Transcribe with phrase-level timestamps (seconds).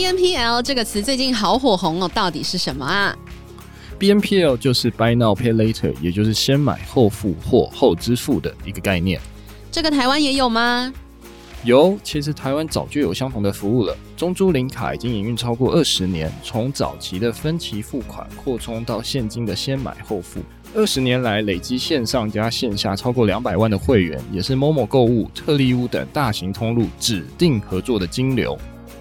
[0.00, 3.14] BNPL 这个词最近好火红哦，到底是什么啊
[3.98, 9.20] ？BNPL 就是 Buy Now Pay Later，也就是先买后付或后支付的一个概念。
[9.70, 10.90] 这个台湾也有吗？
[11.64, 13.94] 有，其实台湾早就有相同的服务了。
[14.16, 20.40] 中租零卡已经营运超过二十年，从早期的分期付款扩充到现金的先买后付，
[20.74, 28.58] 二十年来累积线上加线下超过两百万的会员，也是 Momo 购物、特利屋等大型通路指定合作的金流。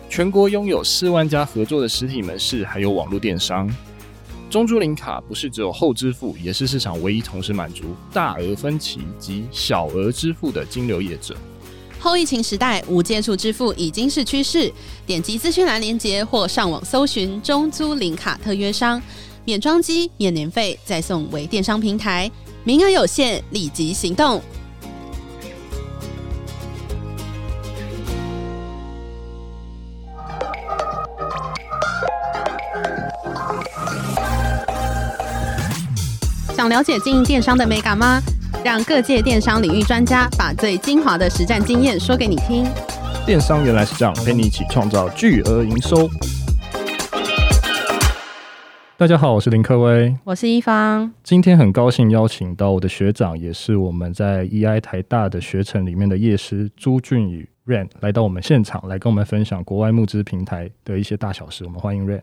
[0.09, 3.69] 全国拥有四万家合作的实体门市，还有网络电商。
[4.49, 11.37] 中租零卡不是只有后支付，也是市场唯一同时满足大额分期及小额支付的金流业者。
[11.99, 14.71] 后疫情时代，无接触支付已经是趋势。
[15.05, 18.99] 点击资讯栏链接或上网搜寻中租零卡特约商，
[19.45, 22.31] 免装机、免年费，再送微电商平台，
[22.63, 24.41] 名额有限，立即行动！
[36.69, 38.21] 想了解经营电商的美感吗？
[38.63, 42.63] 让各界电商领域专家把最精华的实战经验说给你听。
[43.25, 46.07] 电商原来是这样，陪你一起创造巨额营收。
[48.97, 51.11] 大家好，我是林克威，我是一方。
[51.23, 61.65] 今天很高兴邀请到我的学长，也是我们在 EI 台大的学程里面的业师朱俊宇 Rain 来到我们现场，来跟我们分享国外募资平台的一些大小事。
[61.65, 62.21] 我们欢迎 Rain。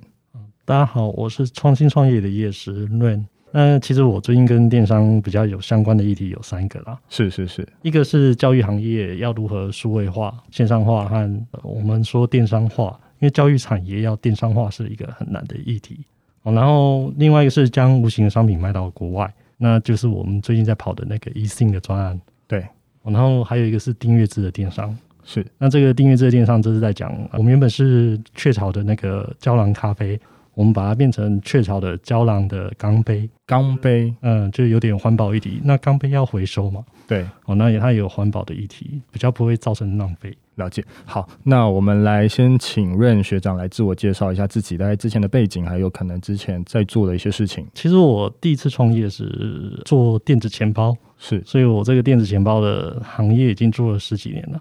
[0.65, 3.25] 大家好，我是创新创业的业师 Rain。
[3.53, 16.01] 那其实我最近跟电商比较有相关的议题有三个啦，是是是，一个是教育行业要如何数位化、线上化和我们说电商化，因为教育产业要电商化是一个很难的议题。
[16.43, 22.21] 然后另外一个是将无形的商品卖到国外，那就是我们最近在跑的那个 eSIM 的专案。
[22.47, 22.67] 对，
[23.05, 25.47] 然后还有一个是订阅制的电商，是。
[25.57, 30.21] 那这个订阅制的电商就是在讲，我们原本是雀巢的那个胶囊咖啡。
[30.57, 35.61] 我们把它变成雀巢的胶囊的钢杯，钢杯，嗯，就有点环保议题。
[35.63, 36.83] 那钢杯要回收嘛？
[37.07, 40.35] 对，哦，那也它也有环保的议题，比较不会造成浪费。
[40.55, 40.83] 了解。
[41.05, 47.67] 好，那我们来先请 Rain 学长来自我介绍一下自己大概之前的背景，还有可能之前在做的一些事情。
[47.75, 54.59] 其实我第一次创业是做电子钱包，是，所以我这个电子钱包的行业已经做了十几年了。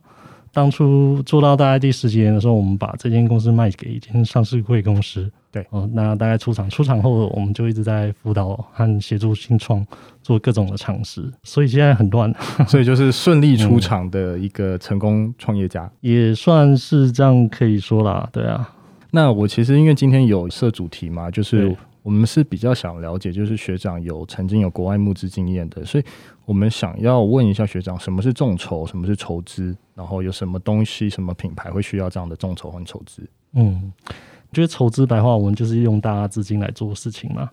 [0.51, 5.31] 当初做到大概第十几年的时候，我们把这间公司卖给一间上市贵公司。
[5.55, 9.88] 对，哦，那大概出场，出场后我们就一直在辅导和协助新创
[10.21, 12.29] 做各种的尝试，所以现在很乱，
[12.67, 18.27] 所以就是顺利出场的一个成功创业家，嗯，也算是这样可以说啦。
[18.33, 18.69] 对啊，
[19.11, 21.73] 那我其实因为今天有设主题嘛，就是
[22.03, 26.03] 我们是比较想了解，就是学长有曾经有国外募资经验的，所以
[26.43, 29.73] 我们想要问一下学长，什么是众筹，什么是筹资？
[29.95, 33.25] 然后有什么东西、什么品牌会需要这样的众筹和筹资？
[33.53, 33.93] 嗯，
[34.55, 37.49] 觉得筹资白话文就是用大家资金来做事情嘛。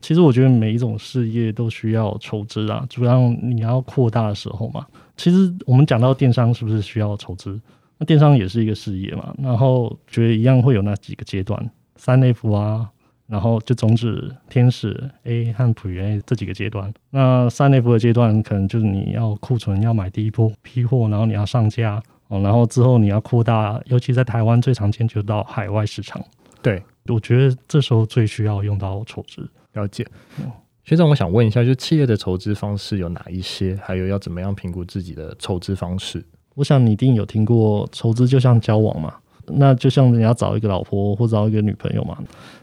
[0.00, 4.86] 其实我觉得每一种事业都需要筹资啊，主要你要扩大的时候嘛。
[5.16, 7.60] 其实我们讲到电商是不是需要筹资？
[7.98, 9.34] 那电商也是一个事业嘛。
[9.36, 12.88] 然后觉得一样会有那几个阶段，三 F 啊。
[13.26, 16.90] 然后就种子、天使 A 和普元 A 这几个阶段。
[17.10, 26.24] 那三 F 的阶段，可能就是你要库存，要买第一波批货，然后你要上架哦，然后之后你要扩大，尤其在台湾最常见就到海外市场。
[26.62, 29.48] 对，我觉得这时候最需要用到筹资。
[29.74, 30.06] 了解。
[30.40, 30.50] 嗯，
[30.84, 33.78] 学长，我想问一下，就企业的筹资方式有哪一些？
[33.82, 36.24] 还有要怎么样评估自己的筹资方式？
[36.54, 39.14] 我想你一定有听过，筹资就像交往嘛。
[39.46, 42.18] 那就像你要找一个老婆或找一个女朋友嘛。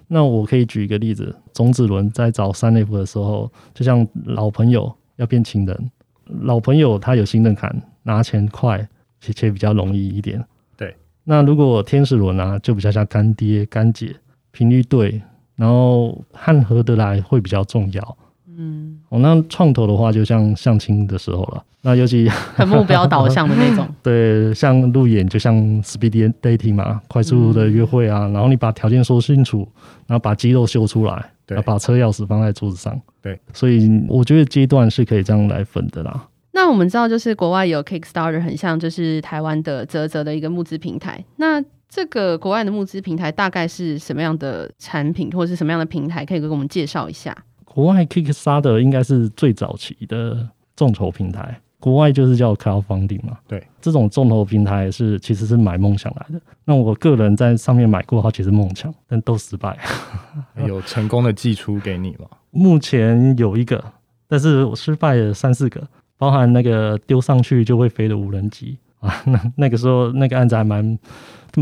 [0.07, 5.91] 那我可以举一个例子，种子轮在找三 F 的时候，就像老朋友要变情人，
[6.41, 8.87] 老朋友他有信任感，拿钱快，
[9.19, 10.45] 且且比较容易一点。
[11.25, 11.35] 对。
[11.35, 14.15] 那如果天使轮啊，就比较像干爹干姐，
[14.51, 15.21] 频率对，
[15.55, 18.17] 然后和合得来会比较重要。
[18.57, 21.63] 嗯，哦，那创投的话，就像相亲的时候了。
[21.81, 23.85] 那尤其 很目标导向的那种。
[24.01, 28.27] 对，像路演，就像 speed dating 嘛，快速的约会啊。
[28.27, 29.67] 嗯、然后你把条件说清楚，
[30.07, 32.99] 然后把肌肉秀出来，对，把车钥匙放在桌子上。
[33.21, 36.25] 对，所以我觉得阶段是可以这样来分的啦。
[36.55, 41.21] 那我们知道，就是国外有 Kickstarter，很像就是台湾的泽泽的一个募资平台。
[41.35, 46.25] 那这个国外的募资平台大概是什么样的产品，或者是什么样的平台？
[46.25, 47.35] 可以给我们介绍一下。
[47.65, 50.47] 国外 Kickstarter 应该是最早期的
[50.77, 53.37] 众筹平台，国外就是叫 Crowdfunding 嘛。
[53.45, 56.41] 对，这种众筹平台是其实是买梦想来的。
[56.63, 59.77] 那我个人在上面买过好几次梦想，但都失败。
[60.65, 62.27] 有成功的寄出给你吗？
[62.51, 63.83] 目前有一个，
[64.29, 65.85] 但是我失败了三四个，
[66.17, 69.21] 包含那个丢上去就会飞的无人机啊。
[69.25, 70.97] 那那个时候那个案子还蛮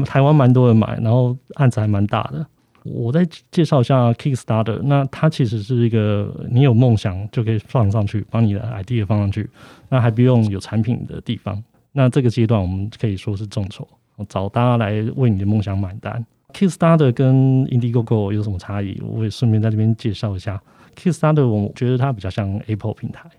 [0.05, 2.45] 台湾蛮多人买，然后案子还蛮大的。
[2.83, 9.49] 我再介绍一下 Kickstarter，那它其实是一个你有梦想就可以放上去，把你的 idea 放上去，
[9.87, 11.63] 那还不用有产品的地方。
[11.93, 13.87] 那这个阶段我们可以说是众筹，
[14.27, 16.25] 找大家来为你的梦想买单。
[16.51, 19.01] Kickstarter 跟 Indiegogo 有什么差异？
[19.01, 20.61] 我也顺便在这边介绍一下。
[20.95, 23.29] Kickstarter 我觉得它比较像 Apple 平台，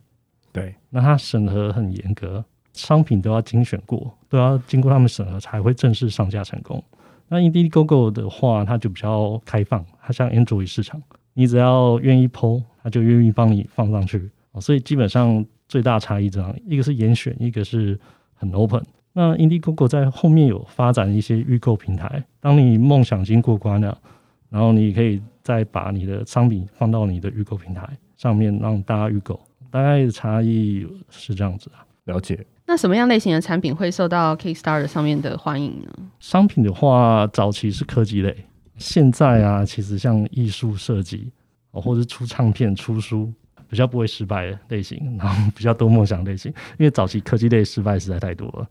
[0.54, 6.80] 对，那它审核很严格，商品都要精选过，都要经过他们审核才会正式上架成功。
[7.26, 11.02] 那 Indiegogo 的话，它就比较开放，它像 Android 市场，
[11.32, 14.30] 你只要愿意 PO，它就愿意帮你放上去。
[14.60, 17.98] 所以基本上最大差异这样，一个是严选，一个是
[18.34, 18.80] 很 open。
[19.12, 23.98] 那 Indiegogo 在后面有发展一些预购平台，当你梦想已经过关了，
[24.50, 29.40] 然后你可以再把你的商品放到你的预购平台上面，让大家预购。
[29.74, 32.46] 大概的差异是这样子啊，了解。
[32.64, 35.92] 那什么样类型的产品会受到 Kickstarter 上面的欢迎呢？
[36.20, 41.28] 商品的话，早期是科技类，现在啊，其实像艺术设计
[41.72, 43.32] 哦，或者出唱片、出书，
[43.68, 48.68] 比较不会失败的类型，然后比较多梦想类型，因为早期科技类失败实在太多了。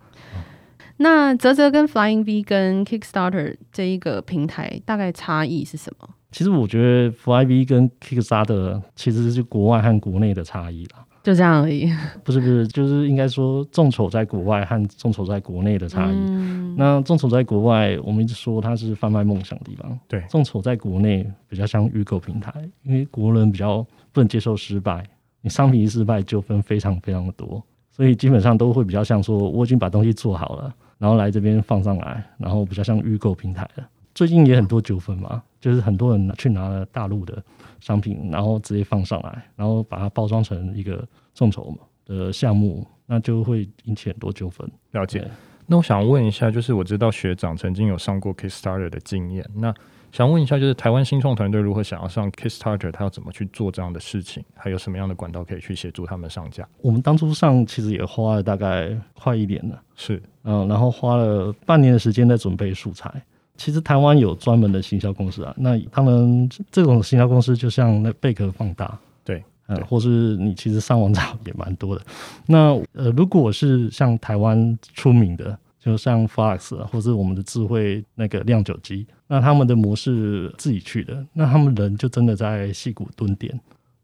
[0.96, 6.08] 那泽泽跟 Flying V 跟 Kickstarter 这一个平台大概差异是什么？
[6.34, 11.06] 其实我觉得 V 跟 Kickstarter 其实是国外和国内的差异啦。
[11.22, 11.90] 就这样而已，
[12.22, 16.16] 不是不是，就是应该说众筹在国外和众筹在国内的差异。
[16.16, 19.98] 嗯、那众筹在国外，我们一直说它是贩卖梦想的地方。
[20.10, 22.52] 对，众筹在国内比较像预购平台，
[22.82, 25.08] 因为国人比较不能接受失败，
[25.40, 33.84] 你商品一失败纠纷非常非常的多，所以基本上都会比较像说我已经把东西做好了，然后来这边放上来，然后比较像预购平台的。
[34.14, 37.44] 最近也很多纠纷嘛，就是很多人去拿了大陆的。
[37.80, 44.66] 商品，然后直接放上来，然后把它包装成一个众筹的项目，那就会引起很多纠纷。
[44.92, 45.30] 了解。
[45.66, 49.74] 那我想问一下，就是我知道学长曾经有上过 Kickstarter 的经验，那
[50.14, 54.42] 想问一下，就是台湾新创团队如何想要上 Kickstarter，他要怎么去做这样的事情？
[54.56, 56.66] 还有什么样的管道可以去协助他们上架？
[56.82, 63.12] 我们当初上其实也花了大概快一年了，是，嗯，然后花了半年的时间在准备素材。
[63.56, 72.02] 其实台湾有专门的行销公司啊，那他们这种行销公司就像那贝壳放大，对，呃，或是你其实上网找也蛮多的。
[72.48, 83.58] 那呃，如果是像台湾出名的，就像 Fox 或是我们的智慧那个酿酒机，那他们的模式自己去的，那他们人就真的在戏谷蹲点，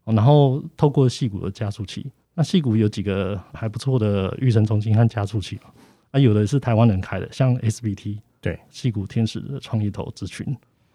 [0.06, 2.06] 然后透过戏谷的加速器，
[2.36, 5.72] 那戏谷有几个还不错的育成中心和加速器嘛，
[6.12, 8.19] 啊，有的是台湾人开的，像 SBT。
[8.41, 10.45] 对，戏骨天使的创意投资群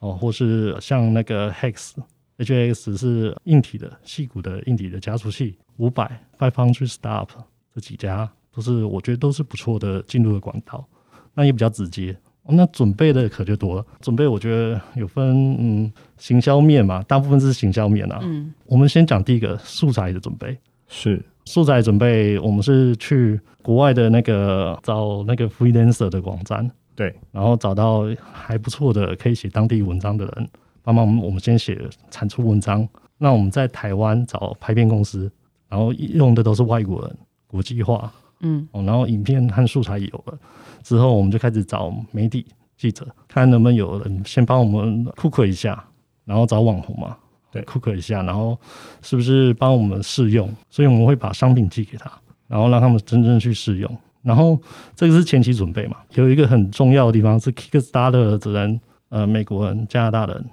[0.01, 7.29] 哦，或是像那个 Hex，HX 是硬体的戏骨的硬体的加速器，五百 Five Hundred Startup
[7.75, 10.87] 这几家都是我觉得都是不错的进入的管道，
[11.35, 12.17] 那也比较直接。
[12.47, 18.21] 那准备的可就多了，准备我觉得有分嗯行销面嘛，大部分是行销面啊。
[18.23, 20.55] 嗯，我们先讲第一个素材的准备，
[20.87, 26.71] 是素材准备，我们是去国外的那个找那个 freelancer 的网站。
[26.95, 30.49] 对，然后找到还不错的可以写当地文章的人，
[30.83, 32.89] 帮忙我们先写产出文章。
[33.19, 35.31] 那我们在台湾找拍片公司，
[35.69, 38.13] 然后用的都是外国人，国际化。
[38.41, 40.39] 嗯，哦然后影片和素材有了
[40.83, 42.45] 之后，我们就开始找媒体
[42.77, 45.83] 记者，看能不能有人先帮我们 cook 一下，
[46.25, 47.17] 然后找网红嘛，
[47.51, 48.59] 对，cook 一下，然后
[49.01, 50.53] 是不是帮我们试用？
[50.69, 52.13] 所以我们会把商品寄给他，
[52.49, 53.99] 然后让他们真正去试用。
[54.25, 54.59] 然后
[54.97, 60.45] 这个是前期准备嘛，有一个很重要的地方是 Kickstarter 的人，呃，美国人、加拿大人，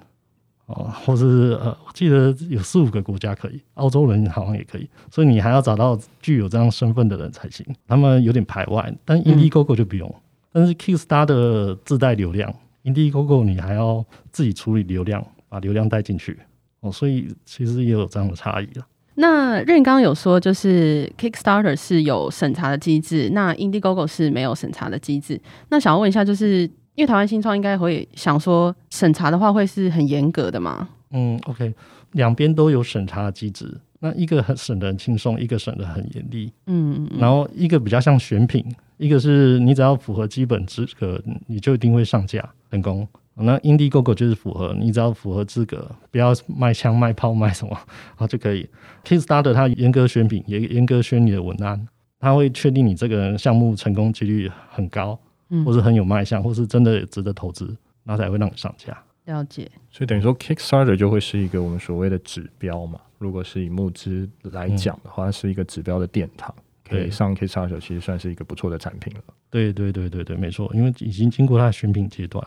[0.66, 7.66] 哦，或是呃，我记得有四五个国家可以，澳洲人好像也可以，所以你还要找到具有这样身份的人才行。
[7.88, 10.14] 他们有点排外，但 Indiegogo 就不用，
[10.52, 16.38] 但是 Kickstarter 自带流量，Indiegogo 你还要自己处理流量，把流量带进去，
[16.80, 18.86] 哦，所以其实也有这样的差异了。
[19.14, 25.40] 那任刚刚有说，就是 Kickstarter 是有审查的机制，那 Indiegogo 是没有审查的机制。
[25.68, 26.62] 那想要问一下，就是
[26.94, 30.88] 因为台湾新创应该会想说，审查的话会是很严格的吗？
[31.10, 31.74] 嗯，OK，
[32.12, 36.50] 两边都有审查的机制，那一个很审得很轻松，一个审的很严厉。
[36.66, 38.64] 嗯，然后一个比较像选品，
[38.96, 43.06] 一个是你只要符合基本资格，你就一定会上架成功。
[43.34, 47.76] 那 Indiegogo 就是符合，你只要符合资格，不要卖枪卖炮卖什么，
[48.14, 48.68] 好就可以。
[49.04, 51.88] Kickstarter 它严格选品，也严格选你的文案，
[52.20, 57.66] 它会确定你这个项目成功几率很高，嗯，或是很有卖相，或是真的值得投资，
[58.04, 58.96] 然后才会让你上架。
[59.24, 59.70] 了解。
[59.90, 63.00] 所以等于说 Kickstarter 就会是一个我们所谓的指标嘛。
[63.18, 66.54] 如果是以募资来讲的话，嗯，是一个指标的殿堂。
[66.86, 69.20] 可以上 Kickstarter，其实算是一个不错的产品了。
[69.48, 72.44] 对对对对对，没错，因为已经经过它的选品阶段。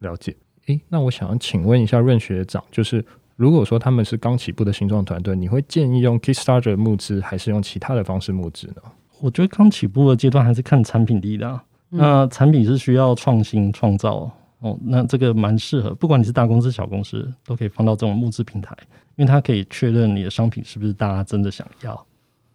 [0.00, 0.36] 了解。
[0.66, 3.04] 诶，那我想要请问一下润学长，就是
[3.36, 8.82] 如果说他们是刚起步的新创团队，你会建议用 Kickstarter 募资，还是用其他的方式募资呢？
[9.20, 14.30] 我觉得刚起步的阶段还是看产品力的那产品是需要创新创造
[14.60, 18.76] 哦，那这个蛮适合，不管你是大公司小公司，都可以放到这种募资平台，
[19.16, 22.06] 因为它可以确认你的商品是不是大家真的想要。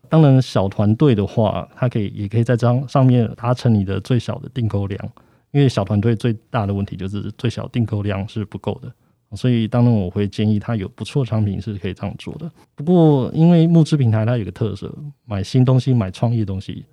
[0.08, 5.12] 当然，小团队的话，它可以也可以在这上面达成你的最小的订购量，
[5.56, 8.92] 因为小团队最大的问题就是最小订购量是不够的，
[9.38, 12.52] 所以当然我会建议他有不错的产品是可以这样做的。
[12.76, 14.94] 不过，因为募资平台它有个特色，
[15.24, 16.84] 买新东西、买创意东西。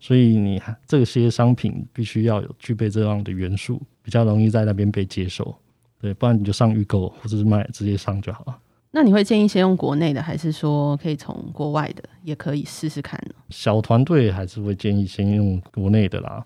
[0.00, 5.54] 所以你这些商品必须要有具备这样的元素，比较容易在那边被接受。
[6.00, 8.58] 对，不然你就上预购或者是卖直接上就好了。
[8.90, 13.34] 那你会建议先用国内的，还是说可以从国外的也可以试试看呢？
[13.50, 16.44] 小团队还是会建议先用国内的啦，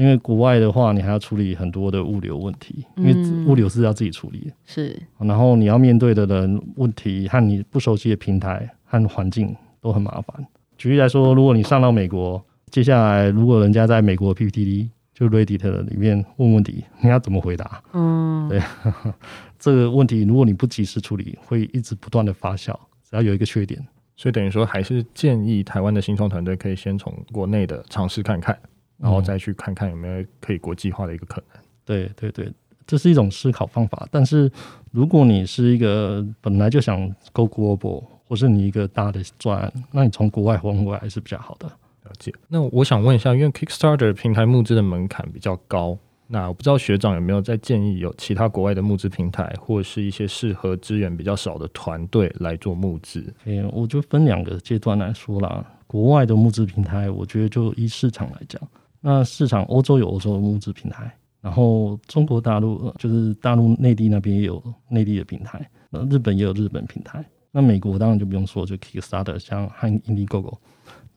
[0.00, 3.14] 因为国外的话你还要处理很多的物流问题，因为
[3.44, 4.50] 物流是要自己处理。
[4.64, 10.46] 是，然后你要面对的人问题和你不熟悉的平台和环境都很麻烦。
[10.78, 12.42] 举例来说，如果你上到美国。
[12.70, 17.82] 接下来，如果人家在美国 PPT 就 Reddit 里面问问题，你要怎么回答？
[17.92, 18.62] 嗯，对，
[19.58, 22.72] 这个问题如果你不及时处理，会一直不断的发酵。
[23.02, 23.84] 只要有一个缺点，
[24.16, 28.56] 所以等于说还是建议台湾的新创团队可以先从国内的尝试看看，
[29.00, 31.62] 然后再去看看有没有可以国际化的一个可能。
[31.84, 32.52] 对对对，
[32.86, 34.06] 这是一种思考方法。
[34.10, 34.50] 但是
[34.92, 41.66] 如果你是一个本来就想 Go Global，或是你一个大的专案，那你从国外换过来还是比较好的。
[41.66, 42.32] 了解。
[42.48, 53.34] 那我想问一下，因为 Kickstarter 平台募资的门槛比较高，那我不知道学长有没有在建议有其他国外的募资平台，或者是一些适合资源比较少的团队来做募资？
[53.44, 55.64] 诶，我就分两个阶段来说啦。
[55.86, 58.60] 国外的募资平台，我觉得就依市场来讲，
[59.00, 70.58] 那市场欧洲有欧洲的募资平台，然后中国大陆就是大陆内地那边也有内地的平台，那日本也有日本平台，那美国当然就不用说，就 Kickstarter 像和 Indiegogo。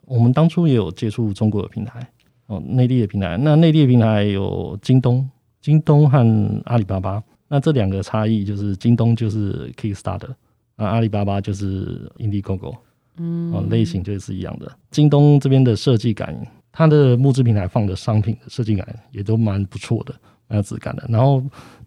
[0.05, 2.05] 我们当初也有接触中国的平台
[2.47, 3.37] 哦，内地的平台。
[3.37, 5.29] 那内地的平台有京东、
[5.61, 7.23] 京东和阿里巴巴。
[7.47, 10.31] 那这两个差异就是，京东就是 Kickstarter，
[10.75, 12.75] 啊，阿里巴巴就是 Indiegogo，
[13.17, 14.71] 嗯，哦，类型就是一样的。
[14.89, 16.35] 京东这边的设计感，
[16.73, 20.13] 它的募资平台放的商品的设计感也都蛮不错的，
[20.47, 21.05] 蛮有质感的。
[21.07, 21.41] 然后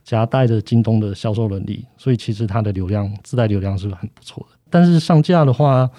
[0.04, 4.56] 夹带着京东的销售能力，所以其实它的流量自带流量是很不错的。
[4.70, 5.90] 但是上架的话，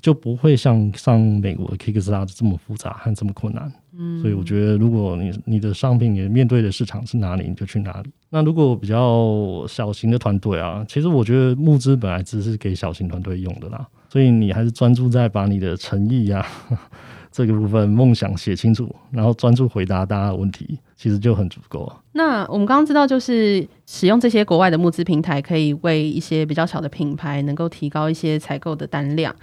[0.00, 8.10] 就不会像上美国的 Kickstarter 这么复杂和这么困难，嗯，所以我觉得如果你你的商品你面对的市场是哪里，你就去哪里。
[8.30, 16.46] 那如果比较小型的团队啊，其实我觉得募资本来只是给小型团队用的啦，所以你还是专注在把你的诚意啊
[17.30, 22.00] 这个部分梦想写清楚，然后专注回答大家的问题，其实就很足够啊。
[22.12, 29.34] 那我们刚刚知道，就是使用这些国外的募资平台，可以为一些比较小的品牌能够提高一些采购的单量。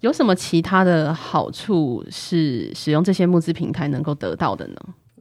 [0.00, 4.76] 有什么其他的好处是使用这些募资平台能够得到的呢？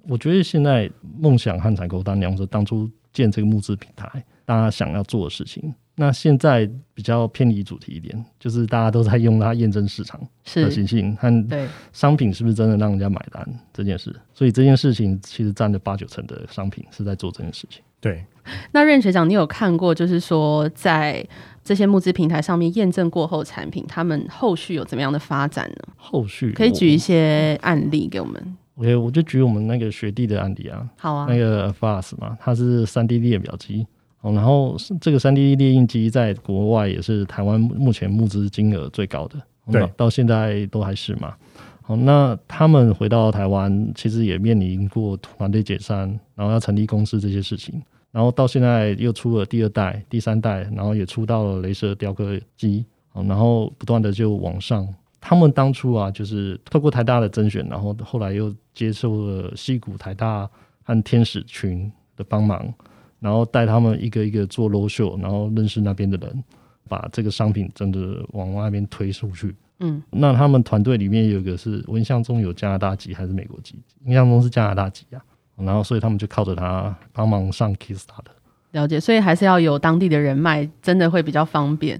[0.07, 5.73] 我觉得现在梦想和采购单量是当初建这个募资平台，大家想要做的事情。
[5.99, 14.15] 那现在比较偏离主题一点，就是大家都在用它验证市场可行性和商品是不是真的让人家买单这件事。
[14.31, 17.81] 所以这件事情其实占了八九成的商品是在做这件事情。
[17.99, 18.23] 对。
[18.71, 21.25] 那任学长，你有看过就是说在
[21.63, 25.93] 这些募资平台上面验证过后产品，他们后续有怎么样的发展呢？
[25.97, 28.57] 后续可以举一些案例给我们。
[28.75, 30.87] OK，我就举我们那个学弟的案例啊。
[30.97, 31.25] 好啊。
[31.27, 33.87] 那个 Fast 嘛，它是三 D 列表机
[34.21, 41.35] 哦，然后这个三 D 列印机在国外也是台湾目前募资金额最高的，对，到现在都还是嘛。
[41.81, 47.81] 好，那他们回到台湾，其实也面临过团队解散，然后要成立公司这些事情。
[48.11, 52.83] 然后到现在又出了第二代、第三代，然后也出到了镭射雕刻机，
[53.13, 54.87] 然后不断的就往上。
[55.21, 60.49] 他们当初啊，就是透过台大的甄选，然后后来又接受了西谷、台大
[60.83, 62.73] 和天使群的帮忙，
[63.19, 66.43] 然后带他们一个一个做 roadshow，然后认识那边的人，
[66.87, 69.55] 把这个商品真的往外面推出去。
[69.79, 73.75] 嗯，那他们团队里面有一个是我印象中有加拿大籍还是美国籍？
[74.05, 75.21] 印象中是加拿大籍啊。
[75.55, 78.35] 然后，所以他们就靠着他帮忙上 Kickstarter。
[78.73, 81.99] 了解，所以还是要有当地的人脉，真的会比较方便。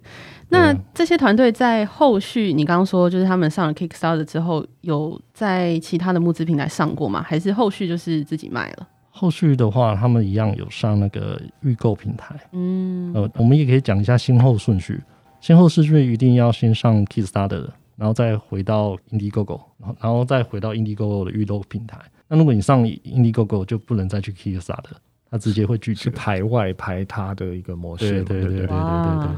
[0.50, 7.24] 那这些团队在后续，你刚刚说就是他们上了 Kickstarter 之后，有在其他的募资平台上过吗？
[7.24, 8.88] 还是后续就是自己卖了？
[9.18, 12.36] 后续的话，他们一样有上那个预购平台。
[12.52, 15.02] 嗯，呃，我们也可以讲一下先后顺序。
[15.42, 22.00] 先后顺序一定要先上 Kickstarter，然后再回到 Indiegogo，然后然后再回到 Indiegogo 的预购平台。
[22.28, 24.98] 那如果你上 Indiegogo 就不能再去 Kickstarter，
[25.32, 28.24] 他直接会拒绝，是排外排他的一个模式。
[28.24, 29.38] 对对对对对对对，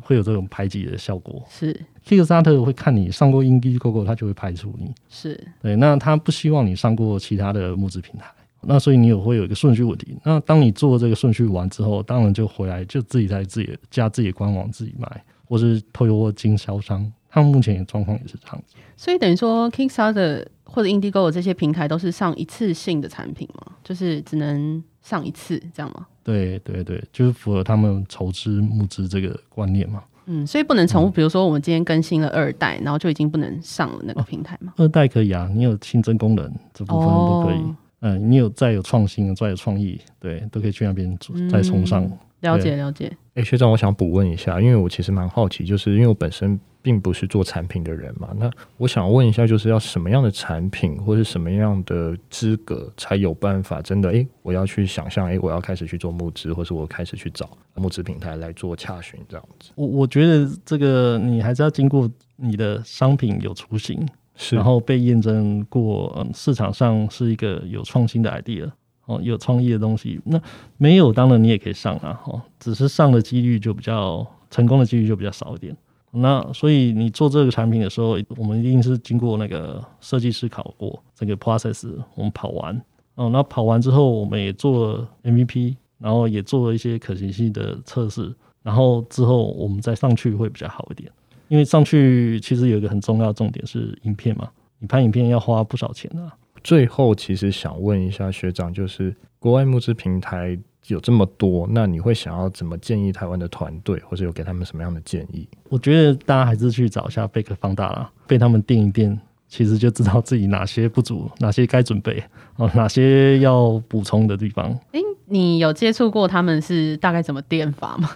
[0.00, 1.44] 会有这种排挤的效果。
[1.48, 4.92] 是 Kickstarter 会看你上过 Indiegogo，他就会排除你。
[5.08, 8.26] 是对，那他不希望你上过其他的募资平台。
[8.66, 10.16] 那所以你有会有一个顺序问题。
[10.24, 17.10] 那当你做这个顺序完之后，当然就回来就自己在自己加自己的官网自己卖，或是透过经销商。
[17.28, 18.76] 他们目前的状况也是这样子。
[18.96, 23.72] 所以等于说，Kickstarter 或者 Indiegogo 这些平台都是上一次性的产品嘛？
[23.84, 26.06] 就是只能上一次这样吗？
[26.24, 30.02] 对对对，就是符合他们筹资募资这个观念嘛。
[30.24, 31.10] 嗯，所以不能重复。
[31.10, 34.72] 比如说，我们今天更新了二代，然后就已经不能上了那个平台嘛？
[34.78, 37.58] 二代可以啊，你有新增功能，这部分都可以。
[37.58, 41.18] 哦嗯，你有再有创新，再有创意，对，都可以去那边
[41.50, 42.04] 再冲上。
[42.04, 43.06] 嗯、了解了解。
[43.34, 54.08] 哎、欸，学长，我想补问一下，因为我其实蛮好奇，就是因为我本身并不是做产品的人嘛，那我想问一下，就是要什么样的产品，或是什么样的资格，才有办法真的？
[54.10, 59.72] 哎、欸，我要去想象，哎、欸，我要开始去做募资，或是我开始去找募资平台来做洽询这样子。
[59.74, 64.06] 我我觉得这个你还是要经过你的商品有雏形。
[64.50, 68.70] 然后被验证过，嗯，市场上是一个有创新的 idea
[69.06, 70.20] 哦，有创意的东西。
[70.24, 70.40] 那
[70.76, 75.76] 没有，当然你也可以上啊，哦，只是上的几率就比较成功的几率就比较少一点。
[76.12, 82.80] 那所以你做这个产品的时候，我们一定是经过那个设计师考过这个 process，我们跑完
[83.16, 91.10] 哦，那跑完之后，我们也做了 MVP，然后也做了一些可行性的测试，然后之后我们再上去会比较好一点。
[91.48, 94.48] 因为上去其实有一个很重要的重点是影片嘛，
[94.78, 96.32] 你拍影片要花不少钱啊。
[96.64, 105.48] 最后，其实想问一下学长，就是国外募资平台有这么多，那你会想要怎么建议台湾的团队，或者有给他们什么样的建议？
[105.68, 112.20] 我觉得大家还是去找一下贝壳放大啦，被他们电一电，其实就知道自己哪些不足，哪些该准备
[112.56, 114.68] 哦，哪些要补充的地方。
[114.90, 118.10] 诶，你有接触过他们是大概怎么电法吗？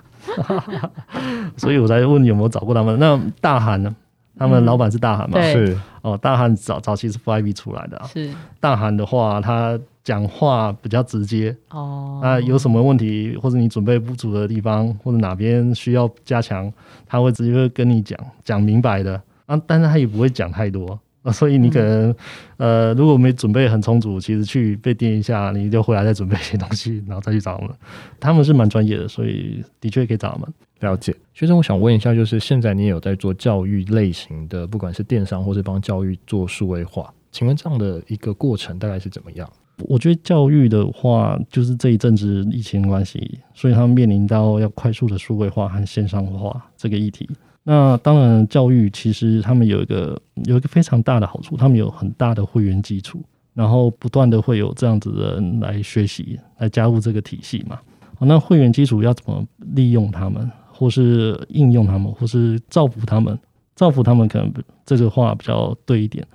[1.56, 2.98] 所以我才问有没有找过他们。
[2.98, 3.94] 那大韩呢？
[4.38, 5.36] 他们老板是大韩嘛？
[5.38, 8.06] 嗯、是哦，大韩早早期是 FlyBee 出来的啊。
[8.06, 12.20] 是大韩的话，他讲话比较直接哦。
[12.22, 16.72] 那有什么问题，或者你准备不足的地方，或者哪边需要加强，
[17.06, 19.60] 他会直接会跟你讲，讲明白的啊。
[19.66, 20.98] 但是他也不会讲太多。
[21.22, 22.10] 啊，所以你可能，
[22.56, 27.76] 嗯、呃，如果没准备很充足，其实去被电一下，你就回来再准备一些东西，然后再去找他们。
[28.18, 30.48] 他们是蛮专业的，所以的确可以找他们。
[30.80, 31.14] 了解。
[31.34, 39.46] 学生，我想问一下，就是现在你也有在做教育类型的，不管是电商或是帮教育做数位化，请问这样的一个过程大概是怎么样？
[39.88, 47.28] 我觉得教育的话，就是这一阵子疫情关系，所以他们面临到要快速的数位化和线上化这个议题。
[47.62, 53.22] 那当然，教育其实他们有一个有一个非常大的好处，他们有很大的会员基础，
[53.54, 57.78] 然后不断的会有这样子的人来学习，来加入这个体系嘛。
[58.18, 63.38] 那会员基础要怎么利用他们，或是应用他们，或是造福他们？
[63.76, 64.52] 造福他们可能
[64.84, 66.26] 这个话比较对一点。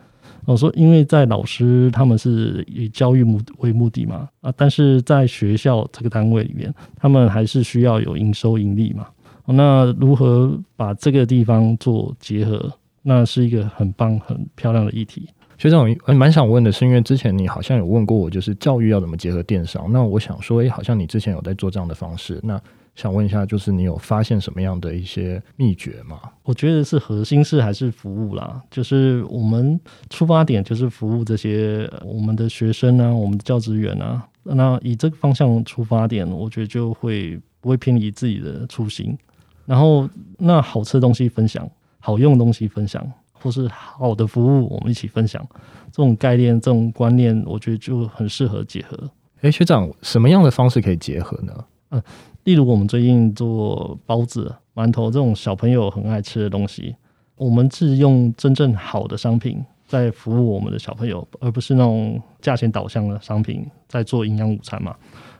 [0.45, 9.07] 我说，因为在老师他们是以教育目为目的嘛，啊，但是在学校这个单位里面，他们还是需要有营收盈利嘛。
[9.47, 12.71] 那如何把这个地方做结合？
[13.07, 15.29] 那是一个很棒、很漂亮的议题。
[15.57, 19.89] 学长，我蛮想问的是，因为之前你好像有问过我，就是教育要怎么结合电商。
[19.91, 22.39] 那我想说，诶，好像你之前有在做这样的方式。
[22.43, 22.59] 那
[22.95, 26.19] 想问一下，就是你有发现什么样的一些秘诀吗？
[26.43, 29.79] 我觉得是核心是还是服务啦，就是我们
[30.09, 34.27] 出发点就是服务这些我们的学生啊，我们的教职员啊。
[34.43, 39.17] 那以这个方向出发点，我觉得就会不会偏离自己的初心。
[39.65, 41.67] 然后，那好吃的东西分享，
[41.99, 45.45] 好用的东西分享，或是好的服务，我们一起分享，
[45.91, 49.09] 这种概念、这种观念，我觉得就很适合结合。
[49.41, 51.65] 诶，学长，什么样的方式可以结合呢？
[51.91, 52.01] 嗯，
[52.43, 56.95] 例如我们最近做包子、馒头这种小朋友很爱吃的东西，
[57.35, 64.95] 我们是用真正好的商品在服务我们的小朋友，而不是那种价钱导向的商品在做营养午餐嘛。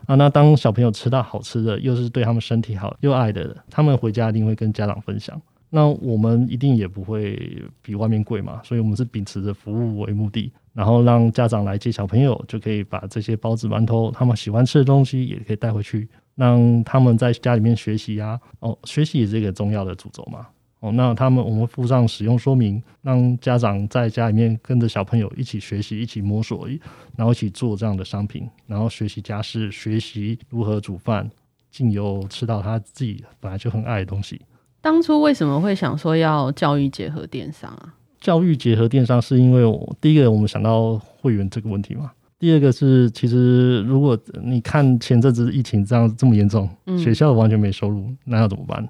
[0.06, 5.40] 啊，那当小朋友吃到好吃的，又是对他们身体好又爱的，他们回家一定会跟家长分享。
[5.68, 18.40] 那我们一定也不会比外面贵嘛，所以我们是秉持着服务为目的，然后让家长来接小朋友，就可以把这些包子、馒头，他们喜欢吃的东西也可以带回去，让他们在家里面学习啊。
[18.60, 20.46] 哦，学习也是一个重要的主轴嘛。
[20.80, 26.68] 哦，那他们我们附上使用说明，让家长在家里面跟着小朋友一起学习，一起摸索，
[27.16, 31.30] 然后一起做这样的商品，然后学习家事，学习如何煮饭，
[31.70, 34.40] 进油吃到他自己本来就很爱的东西。
[34.82, 37.94] 当初为什么会想说要教育结合电商啊？
[38.20, 42.12] 教育结合电商，是因为我第一个我们想到会员这个问题嘛。
[42.38, 48.86] 第二个是，其实如果你看前阵子疫情这样这么严重，嗯、学校完全没收入，那要怎么办？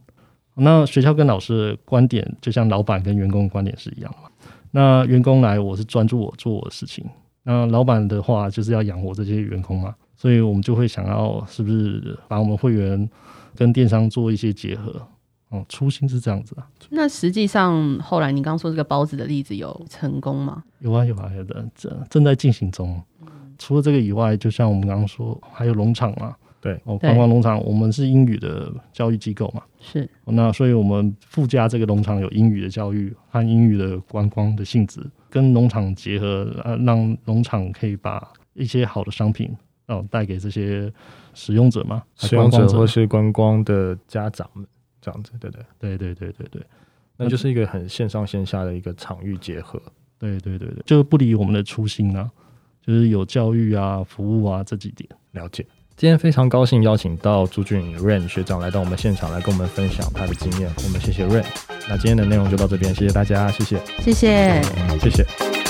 [0.57, 4.29] 那学校跟老师的观点，就像老板跟员工的观点是一样嘛。
[4.71, 7.05] 那员工来，我是专注我做我的事情；
[7.45, 9.95] 那老板的话，就是要养活这些员工嘛。
[10.17, 13.09] 所以我们就会想要，是不是把我们会员
[13.55, 14.91] 跟电商做一些结合？
[15.49, 16.67] 哦、嗯，初心是这样子啊。
[16.91, 20.65] 那实际上后来你刚刚说这个包子的例子有成功吗？
[20.81, 23.01] 有啊有啊有的，正正在进行中。
[23.59, 26.35] 除了这个以外，就像我们刚刚说，还有农场嘛，
[26.67, 30.09] 对哦，观光农场，我们是英语的教育机构嘛，是。
[30.25, 35.01] 那所以我们附加这个农场有英语的教育和英语的观光的性质，
[35.31, 38.21] 跟农场结合，呃，让农场可以把
[38.55, 39.49] 一些好的商品，
[39.87, 40.93] 哦，带给这些
[41.35, 44.67] 使用者嘛，使用者或是观光的家长们，
[45.01, 46.49] 这样子，对对对对对对。
[46.51, 46.63] 对，
[47.17, 49.81] 那就是一个很线上线下的一个场域结合，
[50.19, 52.29] 对对对对，就不离我们的初心啊。
[52.83, 55.09] 就是有教育啊、服务啊这几点。
[55.33, 55.67] 了解。
[55.97, 61.43] 今天非常高兴邀请到朱俊 rain 学长来到我们现场来跟我们分享他的经验，我们谢谢 Rain。
[61.89, 64.63] 那今天的内容就到这边，谢谢大家，谢谢，谢谢，
[65.01, 65.66] 谢谢。